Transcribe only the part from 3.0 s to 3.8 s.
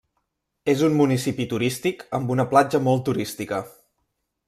turística.